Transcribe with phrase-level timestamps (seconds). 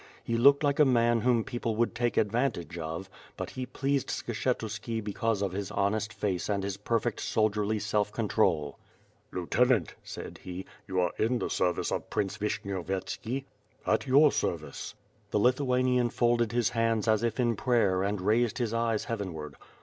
[0.23, 3.07] He looked like a man whom people would take anvantage of,
[3.37, 8.27] but he pleased Skshetuski because of his honest face and his perfect soldierly self con
[8.27, 8.77] trol,
[9.31, 13.45] "Lieutenant," said he, "you are in the service of Prince Vishnyovyetski?"
[13.93, 14.95] "At your service."
[15.29, 19.53] The Lithuanian folded his hands as if in prayer and raised his eyes heavenward.